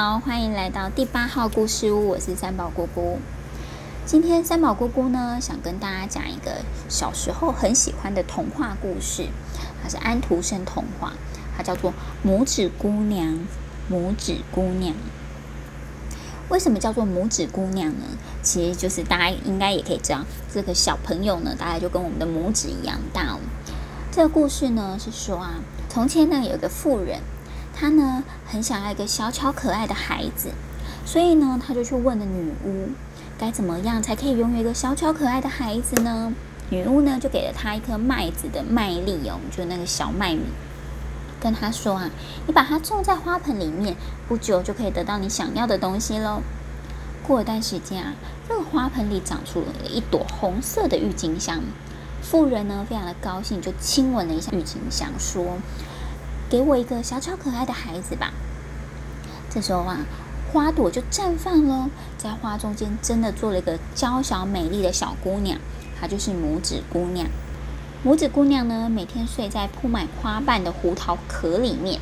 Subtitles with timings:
[0.00, 3.18] 好，欢迎来到第八号故事屋，我是三宝姑姑。
[4.06, 9.26] 今天三宝姑姑呢，想跟大家讲一个小时候很喜欢的童话故事，
[9.82, 11.14] 它是安徒生童话，
[11.56, 11.92] 它叫做
[12.24, 13.26] 《拇指姑娘》。
[13.92, 14.94] 拇指姑娘，
[16.48, 18.04] 为什么叫做拇指姑娘呢？
[18.40, 20.20] 其实就是大家应该也可以知道，
[20.54, 23.40] 这个小朋友呢，大概就跟我们的拇指一样大哦。
[24.12, 25.54] 这个故事呢是说啊，
[25.88, 27.18] 从前呢有个妇人。
[27.80, 30.50] 他呢很想要一个小巧可爱的孩子，
[31.06, 32.88] 所以呢他就去问了女巫，
[33.38, 36.34] 该怎么样才可以拥有一个小巧可爱的孩子呢？
[36.70, 40.42] 女巫呢就给了他一颗麦子的麦粒哦，就那个小麦米，
[41.40, 42.10] 跟他说啊，
[42.48, 43.94] 你把它种在花盆里面，
[44.26, 46.42] 不久就可以得到你想要的东西喽。
[47.24, 48.14] 过一段时间啊，
[48.48, 51.60] 这个花盆里长出了一朵红色的郁金香，
[52.22, 55.58] 妇人呢非常的高兴，就亲吻了一下郁金香，说。
[56.48, 58.32] 给我一个小巧可爱的孩子吧。
[59.50, 59.98] 这时候啊，
[60.52, 65.58] 花朵就绽放了，在花中间真的做了一个娇小美丽的小姑娘，
[66.00, 67.26] 她就是拇指姑娘。
[68.04, 72.00] 拇指姑娘呢，每天睡在铺满花瓣的胡桃壳里面，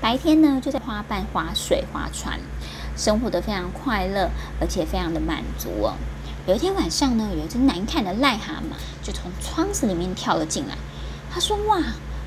[0.00, 2.38] 白天呢就在花瓣划水划船，
[2.96, 5.94] 生活的非常快乐，而且非常的满足哦。
[6.46, 10.76] 有一天晚上呢，有一只难看的癞蛤蟆就从窗子里面跳了进来，
[11.32, 11.78] 他说：“哇！”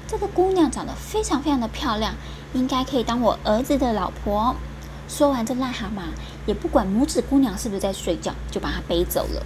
[0.08, 2.16] 这个姑娘长得非常非常的漂亮，
[2.54, 4.56] 应该可以当我儿子的老婆。
[5.10, 6.02] 说完，这癞蛤蟆
[6.46, 9.46] 也不管拇指姑娘是不是在睡觉，就把她背走了。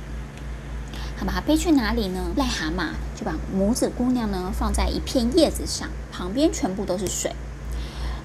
[1.17, 2.19] 他把她背去哪里呢？
[2.37, 7.35] 癞蛤蟆就把拇指姑娘呢放在一片叶子上，旁边全部都是水。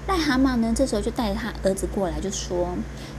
[0.07, 2.69] 癞蛤蟆呢这时候就带着他儿子过来，就说：“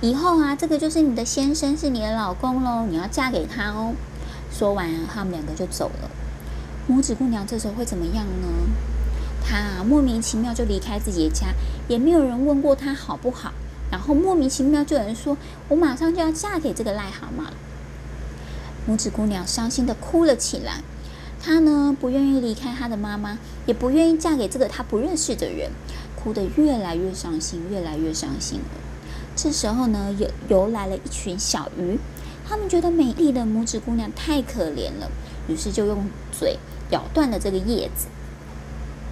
[0.01, 3.95] 以后啊，这个就是你的先生，是你的老公喽，你要嫁给他哦。”
[4.51, 6.11] 说完，他们两个就走了。
[6.89, 8.49] 拇指姑娘这时候会怎么样呢？
[9.45, 11.49] 他，莫名其妙就离开自己的家，
[11.89, 13.53] 也没有人问过他好不好。
[13.91, 15.37] 然后莫名其妙就有人说
[15.69, 17.55] ：“我马上就要嫁给这个癞蛤蟆了。”
[18.87, 20.83] 拇指姑娘伤心的哭了起来。
[21.43, 25.71] 她呢，不愿意离开她的妈妈，也不愿意嫁给这个她不认识的人，
[26.17, 28.81] 哭得越来越伤心，越来越伤心了。
[29.35, 31.99] 这时候呢，游游来了一群小鱼，
[32.47, 35.11] 他们觉得美丽的拇指姑娘太可怜了，
[35.49, 36.59] 于是就用嘴
[36.91, 38.09] 咬断了这个叶子。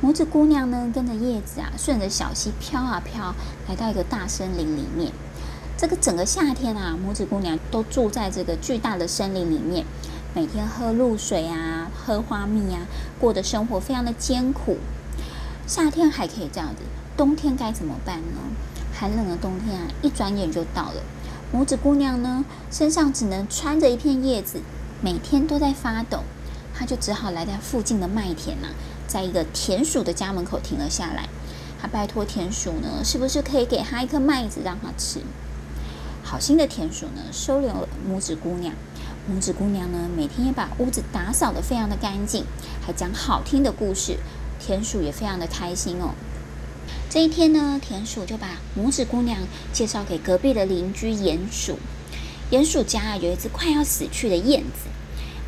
[0.03, 3.35] 拇指姑娘呢，跟着叶子啊，顺着小溪飘啊飘，
[3.67, 5.11] 来到一个大森林里面。
[5.79, 9.87] 这个整个夏天啊，拇指姑娘都住在这个巨大的森林里面，
[10.35, 12.87] 每天喝露水啊，喝花蜜啊，
[13.19, 14.77] 过的生活非常的艰苦。
[15.67, 16.83] 夏天还可以这样子，
[17.17, 18.41] 冬天该怎么办呢？
[18.95, 21.03] 寒冷的冬天啊，一转眼就到了。
[21.55, 24.61] 拇指姑娘呢，身上只能穿着一片叶子，
[25.01, 26.21] 每天都在发抖。
[26.79, 28.75] 她就只好来到附近的麦田呐、啊。
[29.17, 31.27] 在一个田鼠的家门口停了下来，
[31.81, 35.21] 他拜托田鼠呢，是不是可以给他一颗麦子让他吃？
[36.23, 38.75] 好心的田鼠呢，收留了拇指姑娘。
[39.27, 42.45] 拇指姑娘呢，每天也把屋子打扫得非常的干净，
[42.87, 44.19] 还讲好听的故事，
[44.61, 46.11] 田鼠也非常的开心哦。
[47.09, 49.39] 这一天呢，田鼠就把拇指姑娘
[49.73, 51.79] 介绍给隔壁的邻居鼹鼠。
[52.51, 54.91] 鼹鼠家有一只快要死去的燕子。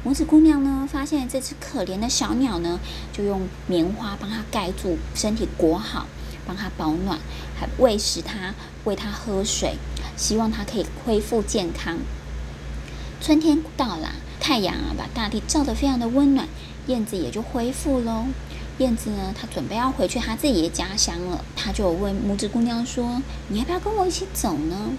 [0.06, 2.78] 拇指姑娘呢，发现这只可怜的小鸟呢，
[3.12, 6.06] 就用棉花帮它盖住身体裹好，
[6.46, 7.18] 帮它保暖，
[7.58, 8.54] 还喂食它，
[8.84, 9.74] 喂它喝水，
[10.16, 11.98] 希望它可以恢复健康。
[13.20, 16.46] 春天到了，太阳啊，把大地照得非常的温暖，
[16.86, 18.26] 燕子也就恢复喽。
[18.78, 23.20] 燕子呢，它准备要回去它自己的家乡了，它就问拇指姑娘说
[23.50, 24.92] ：“你要不要跟我一起走呢？”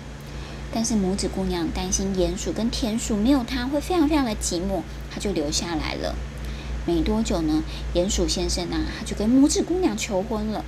[0.74, 4.82] 但是拇指姑娘担心鼹鼠跟田鼠没有她会非常非常的寂寞，
[5.12, 6.16] 她就留下来了。
[6.86, 7.64] 没多久呢，
[7.94, 10.64] 鼹鼠先生啊，他就跟拇指姑娘求婚了。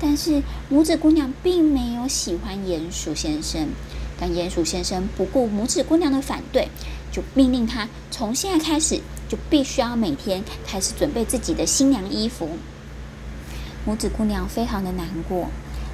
[0.00, 3.68] 但是拇指姑娘并没有喜欢鼹鼠先生，
[4.18, 6.68] 但鼹鼠先生不顾拇指姑娘的反对，
[7.10, 12.50] 就命令她从现在开始就必须要每天开始准备自己的新娘衣服。
[13.86, 15.48] 拇指姑娘非常的难过。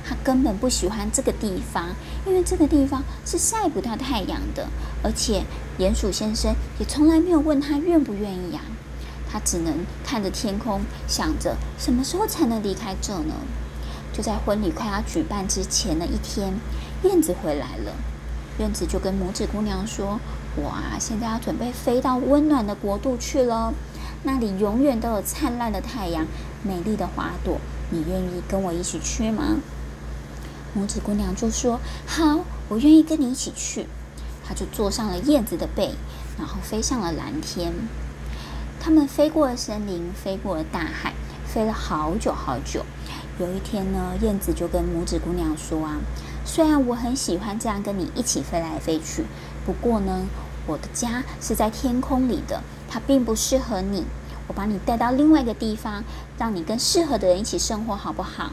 [0.07, 1.95] 他根本不喜欢这个地方，
[2.27, 4.69] 因为这个地方是晒不到太阳的，
[5.03, 5.45] 而且
[5.79, 8.61] 鼹鼠先生也从来没有问他愿不愿意呀。
[9.31, 13.35] 他只能看着天空，想着什么时候才能离开这呢？
[14.13, 16.55] 就在婚礼快要举办之前的一天，
[17.03, 17.93] 燕子回来了。
[18.61, 20.21] 燕子就跟拇指姑娘说
[20.55, 23.75] ：“我啊，现在要准备飞到温暖的国度去了，
[24.23, 26.25] 那里永远都有灿烂的太阳，
[26.63, 27.59] 美丽的花朵。
[27.91, 29.57] 你愿意跟我一起去吗？”
[30.77, 33.87] 拇指姑娘就说：“好，我愿意跟你一起去。”
[34.47, 35.95] 她就坐上了燕子的背，
[36.39, 37.73] 然后飞向了蓝天。
[38.81, 41.15] 他们飞过了森林，飞过了大海，
[41.47, 42.85] 飞了好久好久。
[43.39, 45.97] 有一天呢，燕子就跟拇指姑娘说：“啊，
[46.45, 49.25] 虽然我很喜欢这样跟你一起飞来飞去，
[49.65, 50.27] 不过呢，
[50.67, 54.05] 我的家是在天空里的，它并不适合你。
[54.47, 56.05] 我把你带到另外一个地方，
[56.37, 58.51] 让你跟适合的人一起生活，好不好？”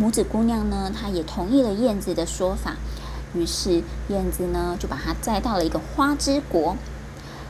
[0.00, 2.76] 拇指姑娘呢，她也同意了燕子的说法。
[3.34, 6.76] 于是燕子呢，就把她载到了一个花之国。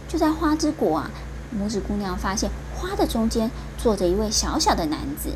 [0.08, 1.10] 就在花之国啊，
[1.56, 5.30] 拇指姑娘发现花的中间坐着一位小小的男子。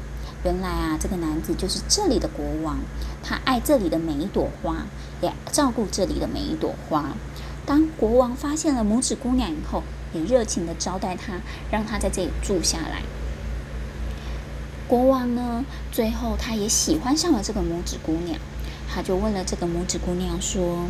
[0.44, 2.78] 原来啊，这个男子就是这里的国王，
[3.22, 4.86] 他爱这里的每一朵花，
[5.20, 7.10] 也照顾这里的每一朵花。
[7.66, 9.82] 当国王发现了拇指姑娘以后，
[10.14, 11.34] 也热情的招待她，
[11.70, 13.02] 让她在这里住下来。
[14.90, 18.37] 国王呢，最后他也喜欢上了这个拇指姑娘，
[18.92, 20.88] 他就问了这个拇指姑娘说：“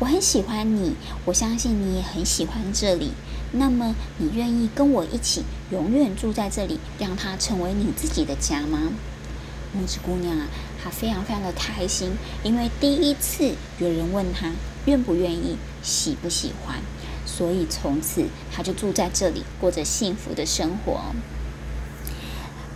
[0.00, 3.12] 我很喜欢你，我相信你也很喜欢这里。
[3.52, 8.90] 那么，你愿意跟我一起永远住在这里，让它成为你自己的家吗？”
[9.72, 10.48] 拇指姑娘啊，
[10.82, 12.10] 她非常非常的开心，
[12.42, 14.50] 因为第一次有人问她
[14.86, 16.78] 愿不愿意、喜不喜欢，
[17.24, 21.14] 所以从此她就住在这里，过着幸福的生活。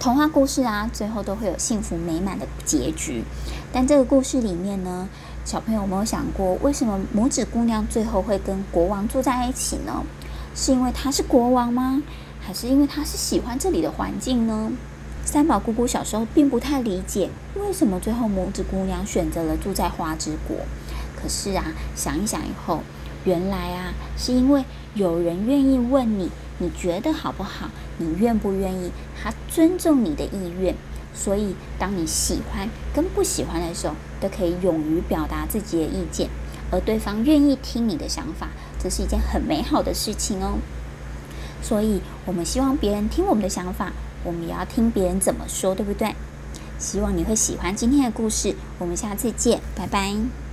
[0.07, 3.25] 童话故事啊，最后都会有幸福美满的结局。
[3.73, 5.09] 但这个故事里面呢，
[5.45, 10.05] 小朋友有没有想过，为什么拇指姑娘最后会跟国王住在一起呢？
[10.55, 12.01] 是因为她是国王吗？
[12.41, 14.71] 还是因为她是喜欢这里的环境呢？
[15.25, 20.57] 三宝姑姑小时候并不太理解，为什么最后拇指姑娘选择了住在花之国。
[21.21, 21.65] 可是啊，
[21.97, 22.79] 想一想以后，
[23.25, 24.65] 原来啊，是因为
[24.95, 27.69] 有人愿意问你，你觉得好不好？
[27.99, 28.91] 你愿不愿意？
[29.23, 30.75] 他尊重你的意愿，
[31.15, 36.29] 所以当你喜欢跟不喜欢的时候，都可以勇于表达自己的意见，
[36.71, 38.49] 而对方愿意听你的想法，
[38.79, 40.59] 这是一件很美好的事情哦。
[41.63, 43.93] 所以，我们希望别人听我们的想法，
[44.25, 46.15] 我们也要听别人怎么说，对不对？
[46.79, 50.46] 希望你会喜欢今天的故事，我们下次见，拜拜。